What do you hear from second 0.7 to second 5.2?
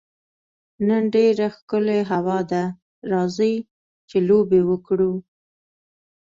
نن ډېره ښکلې هوا ده، راځئ چي لوبي وکړو.